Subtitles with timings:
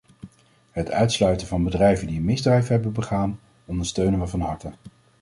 [0.71, 4.71] Het uitsluiten van bedrijven die een misdrijf hebben begaan ondersteunen we van harte.